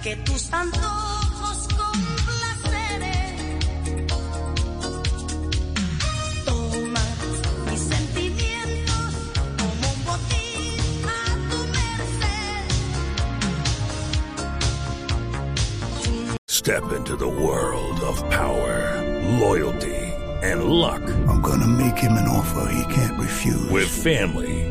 [0.05, 3.59] que tus antojos complaceré.
[6.45, 7.19] Tomas
[7.71, 9.15] mis sentimientos
[9.59, 12.69] como un botín a tu merced.
[16.49, 19.01] Step into the world of power,
[19.41, 21.01] loyalty, and luck.
[21.29, 23.71] I'm gonna make him an offer he can't refuse.
[23.71, 24.71] With family,